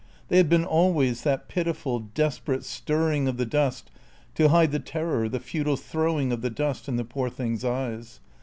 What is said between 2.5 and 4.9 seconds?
stirring of the dust to hide the